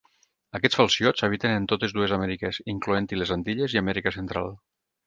[0.59, 4.53] Aquests falciots habiten en totes dues Amèriques, incloent-hi les Antilles i Amèrica Central.